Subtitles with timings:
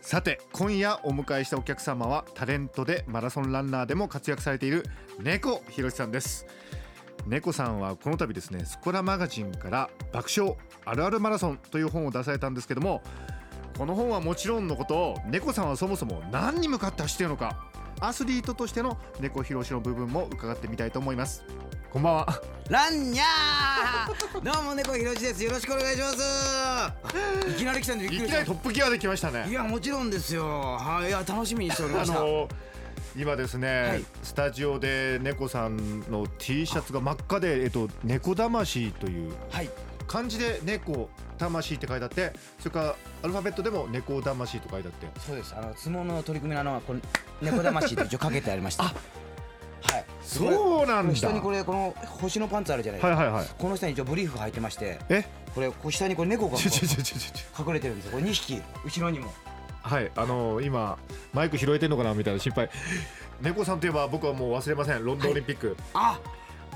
[0.00, 4.84] さて今夜お迎えしたお客様はタレントでマラソンランナーでも活躍されている
[5.20, 6.46] 猫ひろしさんです。
[7.26, 13.02] 猫さんはこの度ですねスコラマガジンから爆笑あるあるマラソンという本を出されたんですけども
[13.76, 21.44] この本はもちろんのこと猫さんはそもそも何に向かって走っているのかアスリートとしての猫ひろしの部分も伺ってみたいと思います。
[21.90, 22.42] こんばんは。
[22.68, 24.40] ランニャー！
[24.44, 25.42] どうも猫ひろしです。
[25.42, 27.50] よろしくお願いします。
[27.50, 28.36] いきなり来たんでびっいきくりした。
[28.36, 29.46] なりトップギアで来ましたね。
[29.48, 30.46] いやもちろんですよ。
[30.76, 32.48] はいいや楽しみにしておりましたあの
[33.16, 34.04] 今ですね、はい。
[34.22, 39.70] スタジオで猫さんの T シャツが真っ赤で、えっと、猫魂というはい
[40.08, 45.20] 漢字で猫魂って書いてあってそれからアルファベットでも猫魂と書いてあって。
[45.20, 45.54] そうです。
[45.56, 47.00] あの相撲の取り組みのあのこれ
[47.42, 48.84] 猫魂って一応かけてありました。
[48.84, 48.94] はい。
[50.22, 51.14] そうなんだ。
[51.14, 53.48] 下にこれこの星のパンツあるじゃないですか、はいはいはい。
[53.56, 55.24] この下に一応ブリーフ履いてましてえ？
[55.54, 56.64] これ下にこれ猫が隠
[57.74, 58.12] れてるんですよ。
[58.12, 59.32] これ2匹後ろにも。
[59.80, 60.98] はいあの今
[61.32, 62.14] マイク拾えてんのかな？
[62.14, 62.70] みたいな心配。
[63.40, 65.04] 猫さんといえば僕はもう忘れません。
[65.04, 66.18] ロンドンオリンピック、あ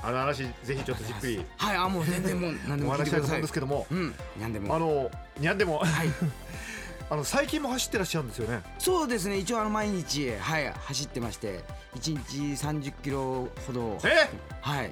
[0.03, 1.45] あの話ぜひちょっとじっくり。
[1.57, 3.87] はいあもう全然もう何でおも聞い話したいと思うんですけども。
[3.89, 4.75] うん何でも。
[4.75, 5.79] あのにゃんでも。
[5.79, 6.07] はい。
[7.09, 8.61] あの最近も走ってらっしゃるんですよね。
[8.79, 11.63] そうですね一応あの毎日はい走ってまして
[11.95, 13.97] 1日30キロほど。
[14.03, 14.29] え？
[14.61, 14.91] はい。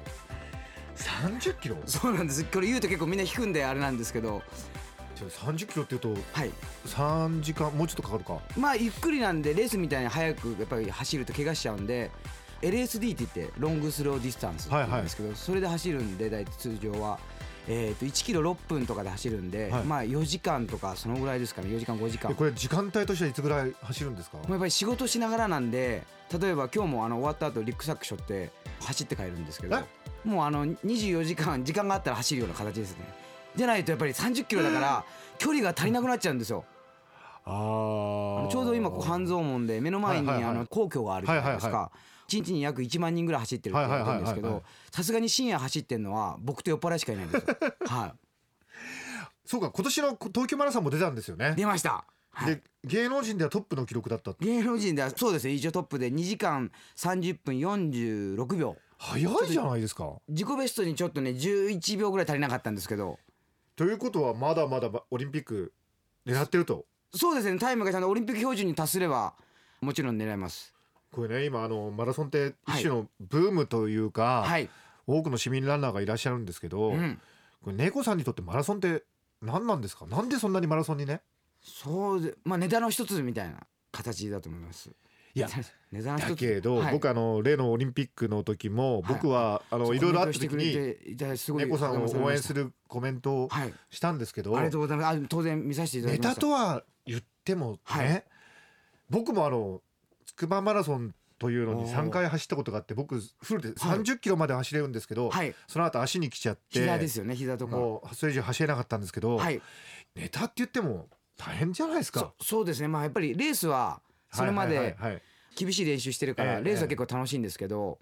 [0.96, 1.76] 30キロ？
[1.86, 2.44] そうなんです。
[2.44, 4.42] これ言うと結構みんな引くんであれなんですけど。
[5.14, 6.50] ちょ30キロっていうとはい。
[6.86, 8.38] 3時間もうちょっとかかるか。
[8.56, 12.10] まあゆっくりなんでレースみたいに速くやっぱり走ると怪我しちゃうんで
[12.62, 17.18] LSD って言って long slow distance って言うんですけど、それで走るんで大体通常は。
[17.68, 19.84] えー、と1キロ6分とかで走るんで、はい。
[19.84, 21.68] まあ4時間とかそのぐらいですかね。
[21.68, 22.32] 4時間5時間。
[22.32, 24.38] えこれ時間帯としてはいつぐらい走るんですか？
[24.48, 26.02] やっぱり仕事しながらなんで
[26.40, 29.78] 例えば今日もあの終わった後リュックサック背負って走って帰るんですけど
[30.24, 33.04] もうあの24時間時間があったら走るような形ですね。
[33.54, 35.04] じゃないとやっぱり30キロだから
[35.38, 36.64] 距離が足りなくなっちゃうんですよ。
[37.44, 40.54] ああのちょうど今こう半蔵門で目の前にはいはいはい。
[40.56, 41.92] あの皇居があるじゃないですはいはか
[42.28, 47.46] 1日に約1万人ぐらい走ってるって言われてるんですけどさすがに深夜走ってるのは僕と酔っ払いしかいないんです。
[47.46, 47.56] よ
[47.86, 48.14] は
[49.44, 51.52] そうか今年の東京マラソンも出たんですよね。
[51.52, 52.04] い出ました。
[52.30, 52.54] はい。
[52.56, 54.34] で芸能人ではトップの記録だった。
[54.40, 56.10] 芸能人ではそうですね一応トップで。
[56.10, 58.76] 2時間30分46秒。
[58.98, 60.14] 早いじゃないですか。
[60.28, 63.18] 自己ベストにちょっとね11秒ぐらい足りなかったんですけど。
[63.76, 65.72] ということはまだまだオリンピック
[66.24, 66.86] 狙ってると。
[67.14, 69.34] そうですねタイムがちゃんとオリンピック標準に達すれば
[69.80, 70.72] もちろん狙えます
[71.12, 72.80] これね今あのマラソンってはい。
[72.80, 74.68] 一種のブームというか、はい、
[75.06, 77.20] 多くの市民ランナーがいらっしゃるんですけど、うん、
[77.62, 79.04] これ猫さんにとってマラソンって
[79.42, 80.06] 何なんですか？
[80.06, 81.20] なんでそんなにマラソンにね？
[81.62, 83.60] そうでまあネタの一つみたいな
[83.92, 84.90] 形だと思います。
[85.34, 85.48] いや
[85.92, 86.28] ネタの一つ。
[86.30, 86.92] だけど、はい。
[86.92, 95.18] 僕あの例のオリンピックの時も僕は、あのいろいろあった時にに猫さんを応援するるコメントをはいしたんですけど、ありがとうございます。
[95.18, 96.40] あ当然見させていただネきました。
[96.40, 98.24] タとは言ってもね、はい。
[99.10, 99.82] 僕もあの
[100.26, 101.92] 筑波マラソンというのにおー。
[101.92, 105.54] 3回走ったことがあって僕フルで30キロまで走れるんですけど、はい。
[105.66, 107.76] その後足に来ちゃって膝ですよね膝とか。
[107.76, 109.60] もうそれ以上走れなかったんですけど、はい。
[110.14, 112.32] ネタって言っても大変じゃないですそか。
[112.40, 112.88] そうですね。
[112.88, 114.00] まあやっぱりレースは
[114.32, 114.96] それまで
[115.56, 117.98] 厳しい練習してるからええレースは結構楽しいんですけど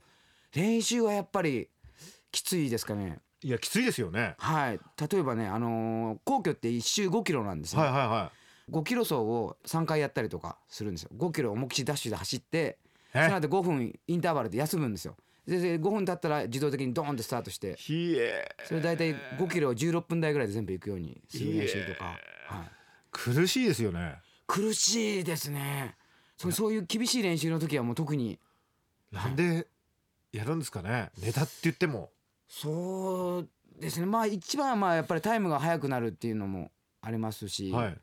[0.55, 1.69] 練習はやっぱり
[2.31, 3.21] きついですかね。
[3.43, 4.35] いやきついですよね。
[4.39, 4.81] はい。
[5.11, 8.33] 例えばねあのー皇居って1周5キロなんですね、はいはいは
[8.71, 11.11] 5キロ走を3回やったりとかするんですよ。
[11.17, 12.79] 5キロ思いっきりダッシュで走って
[13.15, 13.19] い。
[13.19, 15.17] その後5分インターバルで休むんですよ。
[15.47, 17.77] でで5分経ったら自動的にドーンってスタートして
[18.65, 22.71] それ大体5キロを16分台ぐらいで全部行くようにする練習とか、はい、
[23.11, 24.17] 苦しいですよね。
[24.47, 25.97] 苦しいですね。
[26.37, 28.39] そうそういう厳しい練習の時はもう特に。
[29.13, 29.67] なんで
[30.33, 31.11] やるんですかね。
[31.19, 32.11] ネタって言っても。
[32.49, 33.49] そう
[33.81, 34.07] ですね。
[34.07, 36.71] まあ一番はまあやっぱりタイムが速くなるっていうのも
[37.01, 37.99] ありますし、はい。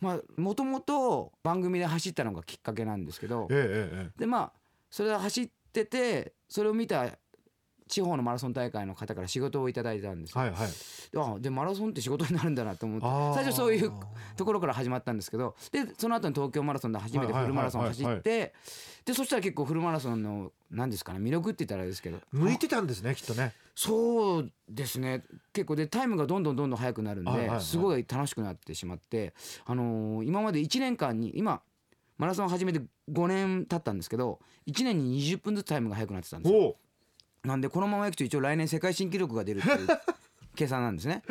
[0.00, 3.46] まあもともと番組で走ったのがきっかけなんですけど。
[3.50, 4.20] えええええ。
[4.20, 4.52] でまあ
[4.90, 7.06] それで走っててそれを見た
[7.90, 11.36] 地方のマラソン大会の方から仕事をいただいたんですよ、えはいはい。
[11.36, 13.92] あでマラソンって仕事になるんだなと思って最初そういう
[14.36, 18.54] ところから始まったんですけどでその後に東京マラソンで初めてフルマラソン走って
[19.04, 23.52] でそしたら結構フルマラソンの何ですかね魅力って言ったらあれですけど向いてたんですねきっとね。
[23.74, 25.24] そうですね。
[25.54, 29.32] 結構でタイムがどんどんどんどん速くなるんですごい楽しくなってしまって、
[29.64, 31.62] あのー今まで1年間に今
[32.20, 36.76] マラソン始めて5年経ったんですけど1年に20分ずつタイムが速くなってたんですよ
[37.44, 39.88] なんでこのままいくと一応来年世界新記録が出るっていう
[40.54, 41.22] 計算なんですね。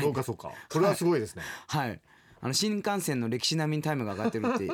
[0.00, 0.52] そうかそうか。
[0.70, 2.00] これはすごいですね、はい。
[2.40, 4.64] あの新幹線の歴史並みにタイムが上がってるって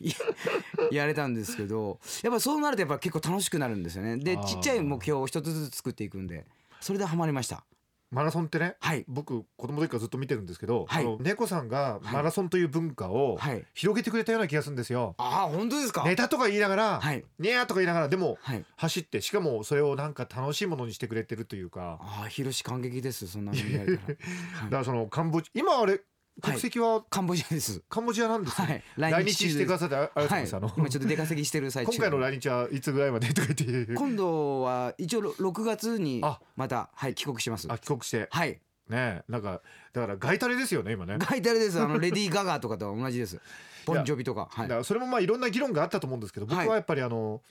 [0.00, 0.12] い
[0.90, 4.16] 言われたんですけどやっぱそうなるとやっぱ結構楽しくなるんですよね。
[4.16, 6.44] でちっちゃい目標を一つずつ作っていくんで
[6.80, 7.64] それでハマりました
[8.12, 9.04] マラソンってねはい。
[9.08, 11.04] 僕子供の時からずっと見てるんですけど、はい。
[11.04, 13.64] あの猫さんがマラソンという文化をはい。
[13.74, 15.14] 広げてくれたような気がするんですよ。
[15.18, 16.04] ああ本当ですか？
[16.04, 17.24] ネタとか言いながら、はい。
[17.38, 18.64] ニャーとか言いながらでもはい。
[18.76, 26.00] 走ってしかもそれをなんか楽しいものにしてくれてるというか、ああ広し感激ですそんなに言われたら、 だからそのカンボジ今あれ
[26.40, 27.02] 国籍は？
[27.10, 27.82] カンボジアです。
[27.88, 28.82] カンボジアなんですよ、はい。
[28.96, 30.66] 来日してくださってあありがとうございます、あの。
[30.66, 31.92] はい、今ちょっと出稼ぎしてる最中。
[31.92, 33.94] 今回の来日はいつぐらいまでとか言って。
[33.94, 36.40] 今度は一応6月にあ。
[36.56, 37.66] またはい帰国します。
[37.70, 38.28] あ帰国して。
[38.30, 38.60] はい。
[38.88, 39.62] ねなんか
[39.92, 41.18] だからガイタレですよね今ね。
[41.28, 41.80] 書いてあれです。
[41.80, 43.38] あの レディー・ガガとかと同じです。
[43.84, 44.48] ボンジョビとか。
[44.50, 44.68] はい。
[44.68, 47.42] だからそれもまあいろんな議論があったと思うんですけど僕はやっぱりあの、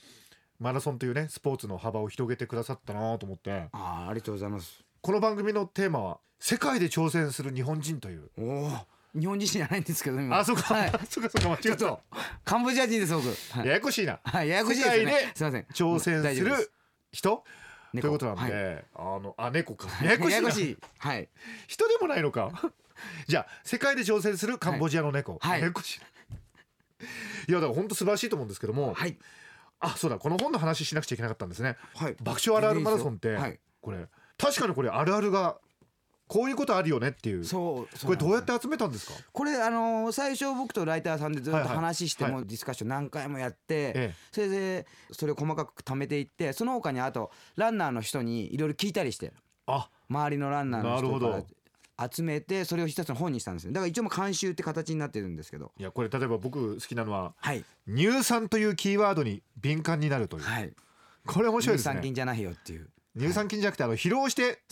[0.58, 3.68] マラソンというねスポーツの幅を広げてくださったなと思って。
[3.72, 8.30] ああありがとうございますこの番組のテーマは「世界で挑戦する日本人」という。
[8.38, 8.70] おお
[9.18, 10.38] 日本人じゃないんですけど今。
[10.38, 10.90] あそうか、はい。
[11.10, 11.62] そうかそうか間違った。
[11.62, 12.00] ちょっと
[12.44, 13.26] カンボジア人です僕。
[13.26, 13.66] はい。
[13.66, 14.20] ややこしいな。
[14.22, 15.32] はいややこしいですね。
[15.34, 15.62] すいません。
[15.74, 16.72] 挑戦する
[17.10, 17.28] 人？
[17.30, 17.44] と
[17.92, 18.84] 猫いうことなんで、はい。
[18.94, 19.88] あのあ猫か。
[20.04, 20.36] ややこしいな。
[20.36, 20.78] ややこしい。
[20.98, 21.28] はい。
[21.66, 22.52] 人でもないのか？
[23.26, 25.60] じゃあ世界で挑戦するカンボジアの猫、はい。
[25.62, 26.06] ややこしいな。
[27.48, 29.18] いやだから本当素晴らしいと思うんですけども、はい。
[29.80, 30.18] あそうだ。
[30.20, 31.76] この本の話しなくちゃいけなかったんですね。
[31.96, 32.14] はい。
[32.22, 33.58] 爆笑あるあるマラソンって、はい。
[33.80, 34.06] これ
[34.42, 35.56] 確かにこれあるあるが
[36.28, 37.44] こういうことあるよねっていう。
[37.44, 39.12] そうそうこれどうやって集めたんですか？
[39.32, 49.32] これあのー最初僕とライターさんでずっとはいはい話してはもディスカッション何回もやって、えそれでそれを細かく貯めていってその他にあとランナーの人にいろいろ聞いたりして
[49.66, 55.72] あ周りのランナーのなるほから集めてそれを一つの本にしたんですねだから一応もう監修って形になってるんですけど。
[55.78, 57.62] いやこれ例えば僕好きなのははい。
[57.86, 60.72] 乳酸というキーワードに敏感になるという、はい。
[61.26, 64.62] これ面白いです酸菌じゃないよっていう乳酸菌じゃなくてあの疲労して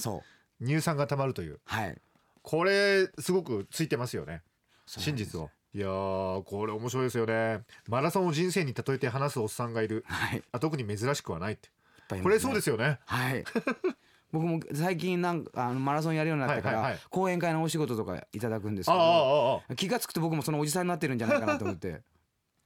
[0.65, 1.61] 乳酸がたまるという。
[1.65, 1.97] はい。
[2.43, 4.43] これすごくついてますよね。
[4.87, 5.51] 真実を。
[5.73, 7.61] いやーこれ面白いですよね。
[7.87, 10.05] マラソンを人生に例えて話すおっさんがいる。
[10.07, 10.43] はい。
[10.53, 11.69] あ特に珍しくはないって。
[12.23, 12.99] これそうですよね。
[13.07, 13.45] はい。
[14.33, 22.03] 僕も最近なんかあのマラソンやるようになってから、講演会のお仕事とかいただくんですけど気が付くと僕もそのおじさんになってるんじゃないかなと思って。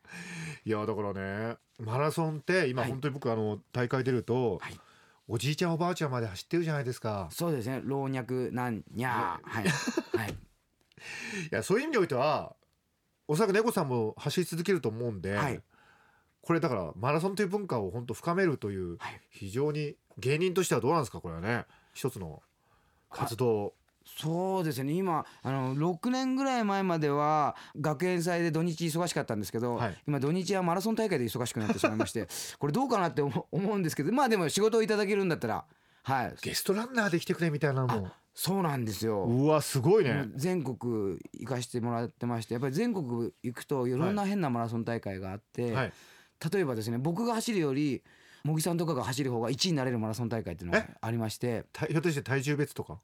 [0.67, 2.91] いやだからねマラソンって今はい。
[2.91, 4.79] 本当に僕あの大会出ると、はい
[5.27, 7.29] おじいちゃんおばあちゃんまで走ってるじゃないですか。
[7.31, 7.81] そうですね。
[7.85, 9.65] 老若なんにゃーはい。
[10.19, 10.33] はい。
[10.35, 10.37] い
[11.51, 12.55] やそういう意味においては
[13.27, 15.63] おそらく猫さんも走り続けると思うんで、はい。
[16.43, 19.21] これだからマラソンという文化を本当深めるというはい。
[19.31, 21.65] 非常に芸人としてはどうなんですかこれはね。
[21.95, 22.43] 一つの
[23.11, 23.75] 活動
[24.17, 24.93] そうですね。
[24.93, 29.97] 今あの6年ぐらい前までは学園祭で土日忙しかったんですけど、はい。
[30.07, 32.29] 今土日はマラソン大会で忙しくなってしまいまして
[32.59, 35.65] これどうかなって思思うんですけどまあでも仕事をいただけるんだったら
[36.05, 36.35] はい。
[36.43, 39.25] ゲストランナーで来てくれみたいなのもそうなんですよ。
[39.25, 40.21] うわすごいもね。
[40.21, 45.93] う全国行かしてもらってましてやっぱり全国行くといろんな変なマラソン大会があって、はい。
[46.53, 48.03] 例えばですね僕が走るより
[48.45, 51.65] 茂木さんとかが走る方が1位になれるマラソン大会っていうのがありまして。
[51.73, 52.99] たひょっとして体重別とか？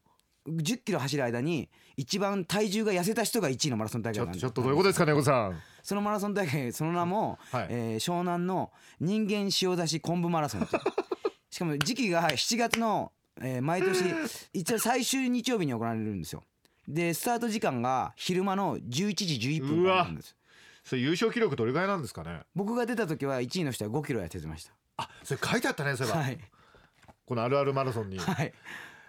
[0.48, 5.60] 10キロ走る間に一番体重が痩せた人が1位のマラソン大会なんちょっとちょっとどういうことですか猫さん。
[5.82, 7.66] そのマラソン大会 その名も、はい。
[7.70, 10.66] えー湘南の人間塩出し昆布マラソン
[11.50, 14.04] しかも時期が7月の、えー毎年
[14.52, 16.42] 一応最終日曜日に行われるんですよ。
[16.88, 20.34] でスタート時間が昼間の11時11分からなんです。
[20.82, 22.40] それ優勝記録どれぐらいなんですかね？
[22.54, 26.38] 僕が出た時は1位の人は5キロ痩せてましあそれ書いてあったねそれは、たはい。
[27.26, 28.18] このあるあるマラソンに。
[28.18, 28.52] はい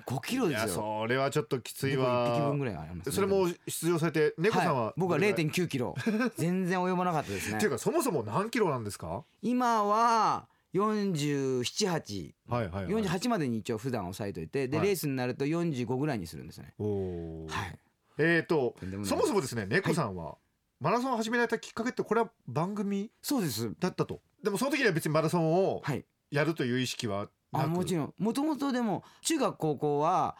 [0.05, 1.01] 5キロですよ。
[1.01, 5.95] それはちょっときつい僕わ1匹分ぐらいあります、ね、それも出場されて猫さんは、はい、僕はどれぐらい？0 9キロ。
[6.37, 7.57] 全然及ばなかったですね。
[7.57, 9.23] っていうかそもそも何キロなんですか？
[9.41, 14.87] 今は478はいはい、はい、48までに一応普段抑えといてで、はい。
[14.87, 16.73] レースになると45ぐらいにするんですね。
[16.79, 17.79] おおー、はい。
[18.17, 20.37] えーとそもそもですね猫さんは、
[20.79, 23.73] マラソンを始められたきっかけってこれは番組そうです。
[23.79, 24.21] だったと。
[24.43, 26.05] でもその時には別にマラソンをはい。
[26.29, 28.13] やるという意識はあもちろん。
[28.17, 30.37] もともとでも中学高校は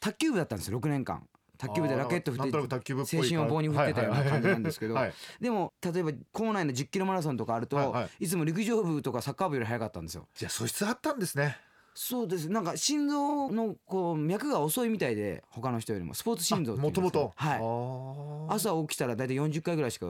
[0.00, 1.26] 卓球部だったんですよ6年間。
[1.58, 4.94] 卓球部でラケット振って卓球部っぽい青春を棒に振ってたような感じなんですけど。
[4.94, 5.12] はい。
[5.40, 10.26] でも例えば校内の10キロマラソンとかあると、はいつも陸上部とかサッカー部より速かったんですよ。
[10.34, 11.58] じゃあ素質あったんですね。
[11.94, 12.48] そうです。
[12.48, 16.14] なんか心臓のこう脈が遅いみたいで他の人よりも。
[16.14, 18.54] スポーツ心臓もともとはい。
[18.54, 20.06] 朝朝起きたら大体40回ぐらいしか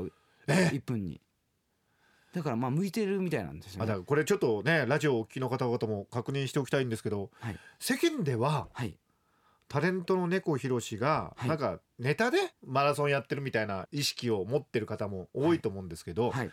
[0.47, 1.21] え？1分に
[2.35, 3.85] だからまあ向いてるみたいなんですよね。
[3.85, 7.57] あだからこれちょっとねラジオをお聞きの方々も確認しておきたいんですけどはい。
[7.79, 8.97] 世間でははい。
[9.69, 11.49] タレントの猫ひろしがはい。
[11.49, 16.51] なんかネタでマラソンやってるみたいな意識を持ってる方も多いと思うんですけど、はい。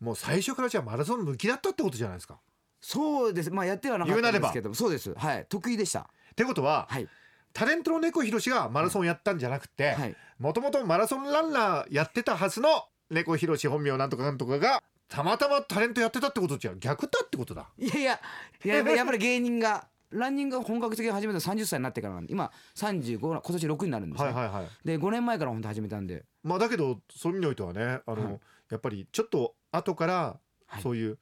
[0.00, 2.34] もう最初からじゃあマラソン向きだったってことじゃないですか？
[2.34, 2.38] っ
[2.80, 3.50] そうです。
[3.50, 5.14] まあやってはなかったんですけどそうです。
[5.14, 5.46] はい。
[5.48, 6.08] 得意でした。
[6.36, 7.08] てことは、はい。
[7.52, 10.16] タレントの猫ひろしがマラソンやったんじゃなくてはい。
[10.38, 12.68] もともとマラソンランナーやってたはずの
[13.08, 17.68] 猫ひろし本名なんとかなんとかがたまたまタレントやってたってことじゃ逆だってことだ。
[17.78, 18.20] いやいや
[18.64, 24.68] いややっぱりやっぱり芸人がランニングが本格的に始めたの30歳になってからなんで今35な今年6になるんですね、はいはいはい。
[24.84, 26.24] で5年前から本当始めたんで。
[26.42, 28.40] まあだけどそういう意味においてはねあの、はい。
[28.70, 30.82] やっぱりちょっと後からはい。
[30.82, 31.18] そういう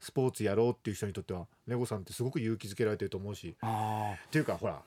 [0.00, 3.56] スポーツやろうっていう人にとってはネゴさんってすごく勇気づけられてると思うし。
[3.62, 4.82] あっていうかほら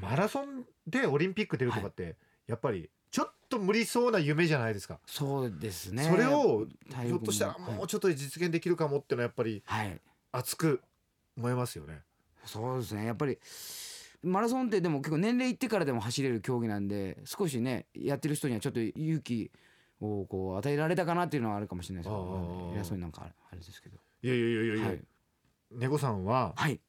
[0.00, 2.16] マラソンでオリンピック出るとかって、
[2.46, 2.90] やっぱり
[3.48, 6.04] と無理そうな夢じゃないですか、そうですね。
[6.04, 6.66] それを
[7.04, 10.00] ひょっとしたらもうちょっとで実現できるかもっていうのはやっぱりはい。
[10.32, 10.82] 熱く
[11.36, 12.02] 思いますよね。
[12.44, 13.06] そうですね。
[13.06, 13.38] やっぱり
[14.22, 19.50] マラソンってでも結構年齢いってからでも走れる競技なんで少しねやってる人にはちょっと勇気
[20.00, 22.14] をこう与えられたかなっていうのはあるかもしれないです。
[22.14, 23.96] けど偉そうになんかあれですけど。
[24.22, 24.92] いやいやいやいやいや、は
[25.96, 26.80] い、さんははい。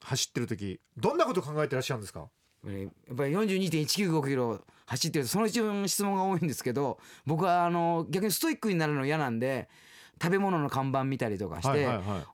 [0.00, 2.28] 走ってる時どんなこと考えてらっしゃるんですか？
[2.66, 9.68] えーやっぱり42.195キロ走ってるとその一番質問が多いんですけど僕はあの逆にストイックになるの嫌なんで
[10.22, 11.86] 食べ物の看板見たりとかして、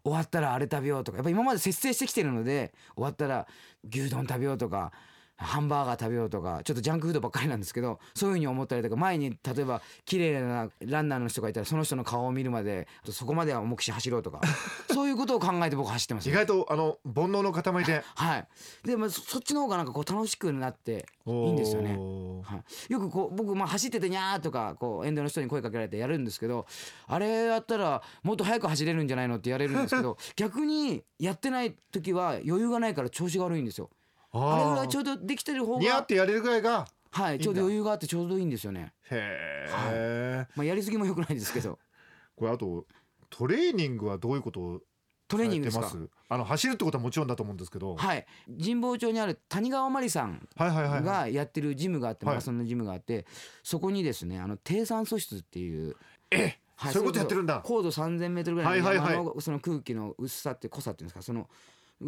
[0.05, 3.49] 終わったらあれ食べようとかやっぱ今まで節制してきてるので終わったら
[3.91, 4.93] 牛丼食べようとか
[5.37, 14.41] ハンバーガー食べようとかちょっとジャンクフードばっかりなんですけどそういうふうに思ったりとか前に例えば綺麗なランナーの人がいたらその人の顔を見るまでそこまでは目視走ろうとか
[14.93, 16.29] そういうことを考えて僕走ってます。
[16.29, 18.05] 意外とあの煩悩の塊で。
[18.15, 18.49] はい。
[18.85, 21.97] でもそそっちの方がなんかこう楽しくなっていいんですよね。
[22.43, 26.67] はい、よくこう僕まあ走っててにゃーとかこう沿道の人に声かけられてやるんですけど
[27.07, 33.91] あれやったらもっと速く走れるんじゃないのってやれるんですけど 逆にやってない時は余裕がないから調子が悪いんですよ。
[34.33, 35.81] あれぐらいちょうどできてる方が。
[35.81, 36.87] 似合ってやれるぐらいが。
[37.11, 38.95] はいちょうど余裕があってちょうどいいんですよね。
[39.11, 39.37] へ
[39.71, 41.79] え、まあやりすぎも良くないですけど。
[42.35, 42.87] これあと
[43.29, 44.81] トレーニングはどういうことを
[45.29, 45.89] トレーニングですか？
[45.89, 46.11] されてます？
[46.31, 48.27] あの走るってことはもちろんだと思うんですけど、はい。
[48.59, 51.03] 神保町にある谷川真理さんはいはいはいはい。
[51.03, 52.33] がやってるジムがあってはい。
[52.33, 53.27] マラソンのジムがあって
[53.63, 55.95] そこにですねあの低酸素室っていう
[56.31, 57.61] えはいそういうことやってるんだ。
[57.63, 59.41] 高度3000メートルぐらいのはいはいはい。
[59.43, 61.51] その空気の薄さって濃さっていうんですかその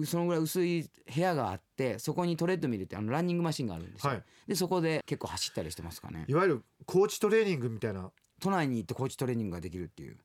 [0.05, 4.23] そのぐらい薄い部屋があってそこにトレッドミルってあのランニングマシンがあるんですよ、はい。
[4.49, 6.25] でそこで結構走ったりしてますかね。
[6.29, 8.11] いわゆるコーチトレーニングみたいな。
[8.41, 10.19] 都内に行ってコーチトレーニングができるっていう。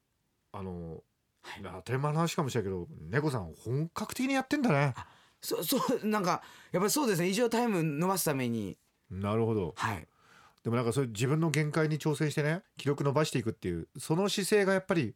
[0.52, 1.04] あの、
[1.42, 1.64] はい。
[1.64, 4.94] 当たり前の話かもしれないけど猫さん本格的にやってんだね。
[5.42, 6.42] そそうなんか
[6.74, 7.30] やっぱりそうですね。
[7.30, 8.78] 異常タイム伸ばすために。
[9.10, 9.74] なるほど。
[9.78, 10.08] はい。
[10.64, 15.16] でもなんかそういう自分の限界に挑戦してね記録伸ばしていくっていうその姿勢がやっぱり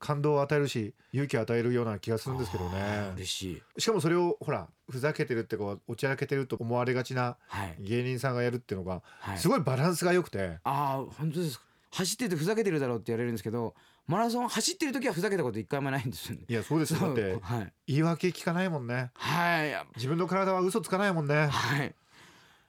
[0.00, 3.12] 感動を与えるし勇気を与えるような気がするんですけどね。
[3.14, 3.62] 嬉しい。
[3.80, 7.76] しかもそれをほらふざけてるってこうおちゃらけてると思われがちなはい。
[7.78, 9.38] 芸人さんがやるっていうのがはい。
[9.38, 11.64] すごいバランスが良くて、ああ本当ですか。
[11.92, 13.74] 走っててふざけてるだろうって言われるんですけど
[14.06, 16.44] マラソン走ってる時はふざけたこと一回もないんですよね。
[16.48, 16.94] いやそうです。
[16.94, 17.72] よだってはい。
[17.86, 19.10] 言い訳聞かないもんね。
[19.14, 19.86] はい。
[19.96, 21.48] 自分の体は嘘つかないもんね。
[21.48, 21.94] はい。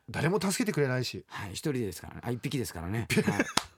[0.09, 1.23] 誰も助けてくれないし。
[1.27, 2.21] はい、一人ですからね。
[2.23, 3.07] あ、一匹ですからね。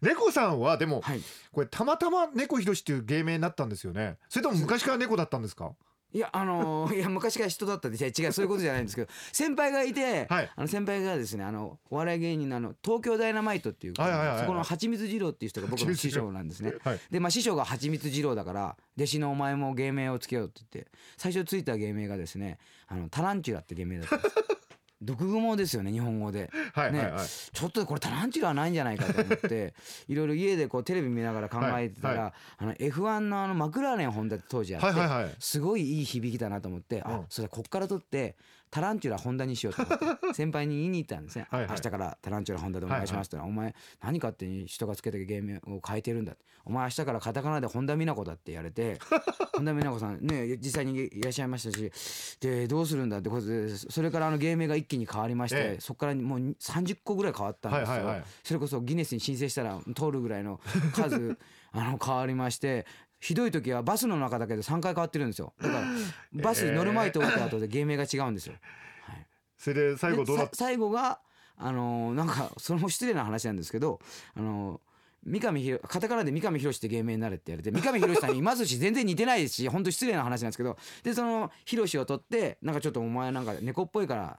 [0.00, 1.16] 猫さんはでもはい。
[1.16, 1.20] はい。
[1.52, 5.72] これたまたま猫ひろしっていう芸名になったんですよねそれとも昔から猫だったんですか？
[6.12, 9.08] いや、あのー いや、昔から人だったんで、違う、そういうことじゃないんですけど。
[9.32, 14.08] 先輩がいて、はいあの先輩がですね、あの、お笑い芸人のあの、東京ダイナマイトっていう、そこ
[14.54, 16.74] の蜂蜜二郎っていう人が僕の師匠なんですね。
[16.82, 24.34] はいで、まあ、師匠が蜂蜜二郎だから、弟子のお前も芸名をつけようって言って、最初ついた芸名がですね、あの、タランチュラって芸名だったんです。
[25.02, 26.50] 毒蜘蛛ですよね、日本語で。
[26.74, 29.74] はいはいはい、ちょっとこれタランチュラはないんじゃないかと思って
[30.08, 35.34] いろいろ家でこうテレビ見ながら考えてたら、はいあの F1 のあのマクラーレンホンダって当時あって、はいはいはい。
[35.38, 37.12] すごいいい響きだなと思って、うん。
[37.12, 38.36] あそれこっから取って
[38.70, 40.04] タランチュラホンダにしようと思って
[40.34, 41.46] 先輩に言いに行ったんですね。
[41.50, 41.70] はいはい。
[41.70, 48.98] 明日からタランチュラホンダでお願いしますって言ったら、お前何勝手に人がつけたゲームを変えてるんだお前明日からカタカナで本田美奈子だって言われて
[49.54, 51.90] 本田美奈子さんね実際にいらっしゃいましたし
[52.40, 55.80] でどうするんだってことでそれからあの芸名が一気に変わりまして、ええ。
[55.80, 60.60] そこからもう30個ぐらい変わったんですよ、それこそギネスに申請したら通るぐらいの
[60.92, 61.38] 数
[61.72, 62.86] あの変わりまして
[63.20, 65.54] ひどい時はバスの中だけで3回変わってるんですよ。
[65.60, 65.86] だから
[66.42, 68.54] バスに乗る前と降りた後で芸名が違うんですよ、
[69.04, 71.20] はい、それで最後どうな最後が
[71.56, 74.00] あのーなんかそれも失礼な話なんですけど
[74.34, 74.90] あのー
[75.22, 84.38] 三上博カタカナで三上博って芸名になれって言われて三上博さんに今寿司全然似てないですし本当失礼な話なんですけどでその博を取ってなんかちょっとお前なんか猫っぽいから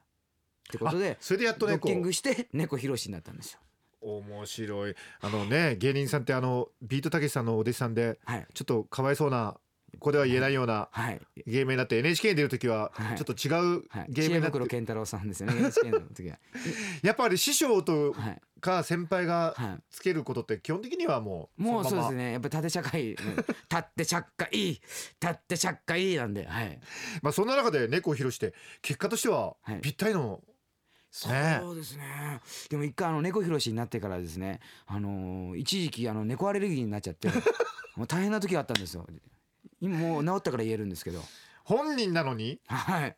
[0.72, 3.60] ってことでそれでやっと猫ドッキングして猫ひろしになったんですよ。
[4.02, 4.96] 面白い。
[5.20, 8.48] あのね芸人さんってあのビートたけしさんのお弟子さんではい。
[8.54, 9.58] ちょっとかわいそうな
[9.94, 11.22] ここでは言えないようなはい。
[11.46, 13.18] 芸名になって NHK に出る時ははい。
[13.18, 14.54] ちょっと違うはい、芸名になって。
[14.54, 16.40] 知恵袋健太郎さんですよね NHK の時は。
[17.04, 18.42] やっぱり師匠とはい。
[18.62, 19.84] か先輩がはい。
[19.90, 22.26] つけることって基本的にはもうもうそうですね。
[22.26, 23.46] ねやっぱり縦社会うん立
[23.78, 24.82] って社会立
[25.28, 26.80] って社会なんではい。
[27.22, 29.82] まあそんな中で猫を披露して結果としてははい。
[29.82, 30.42] ぴったりの
[31.12, 31.30] そ
[31.72, 32.40] うですね。
[32.70, 37.28] でも一回あの猫ひろしになってからですねあのー一時期あの猫アレルギーになっちゃって
[37.98, 39.06] もう大変な時があったんですよ。
[39.82, 41.22] 今もう治ったから言えるんですけど。
[41.66, 42.60] 本人なのに？
[42.68, 43.16] はい。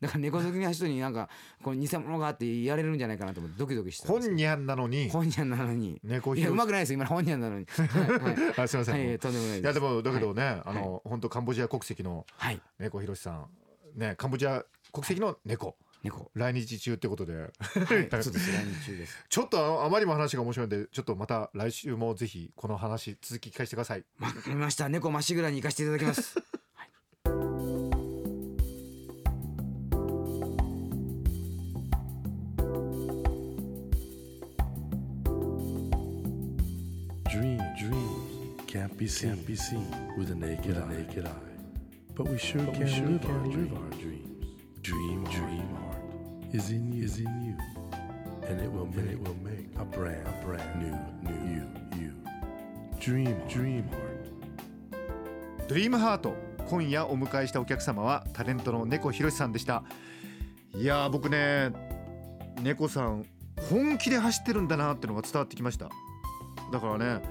[0.00, 1.30] だから猫好きな人になんか
[1.62, 5.08] こう偽物があって言われるんじゃないかなと思ってドキドキしてたんです本人なのに？
[5.08, 6.00] 本人なのに。
[6.04, 7.66] いやうまくないですよ今本人なのに。
[7.74, 8.60] はい、はい。
[8.60, 9.66] あすいません、はいい、とんでもないです。
[9.66, 12.60] やでもだけどね、あの本当カンボジア国籍のはい。
[12.78, 13.48] 猫ひろしさん。
[13.96, 17.50] ねカンボジア国籍の猫猫来日中ってことではい
[18.22, 26.36] そうです来日中ですちょっとああまりにも話が面白いんでちょっとまた来週もぜひこの話続き聞かせてくださいわかりました猫まっしぐらに行かせていただきます。
[37.30, 40.86] Dream, dreams can't be seen, can't be seen with a naked, eye.
[40.86, 41.30] naked eye.
[42.14, 44.46] But we sure can, sure live, our live our dreams.
[44.82, 45.43] Dream, dream
[46.54, 47.56] is in you, is in you,
[48.48, 50.94] and it will, make, it will make a brand, a brand new,
[51.28, 51.66] new you,
[51.98, 52.12] you.
[53.00, 54.30] Dream, dream heart.
[55.66, 56.36] ドリームハート
[56.68, 59.82] 今夜お迎えしたお客様はタレントの猫ひろしさんでした。
[60.76, 61.72] いやー僕ね
[62.62, 63.26] 猫さん
[63.68, 65.88] 本気で走ってるんだなってのが伝わってきました。
[66.70, 67.22] だからね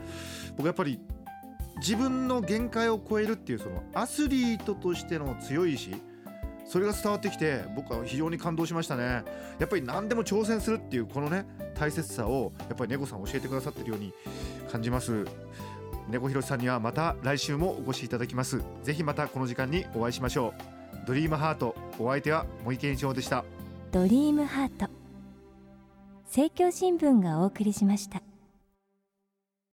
[0.57, 0.99] 僕やっぱり
[1.77, 5.95] 自分の限界を超えるっていうそのアスリートとしての強い意志
[6.65, 9.23] それが伝わってきて僕は非常に感動しましたね。
[9.59, 14.13] やっぱり何でも挑戦するっていうこのね大切さをやっぱり猫さん教えてくださってるように
[14.71, 15.25] 感じます。
[16.09, 18.61] 猫ひろしさんにはまた来週もお越しいただきます。
[18.83, 20.53] ぜひまたこの時間にお会いしましょ
[21.03, 21.07] う。
[21.07, 23.45] ドリームハートお相手は森健一郎でした。
[23.91, 24.89] ドリームハート
[26.25, 28.21] 政教新聞がお送りしました。